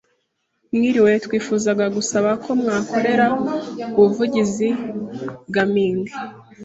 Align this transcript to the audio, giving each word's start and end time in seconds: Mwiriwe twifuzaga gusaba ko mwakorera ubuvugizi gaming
Mwiriwe 0.75 1.11
twifuzaga 1.25 1.85
gusaba 1.95 2.29
ko 2.43 2.49
mwakorera 2.61 3.25
ubuvugizi 3.97 4.67
gaming 5.55 6.01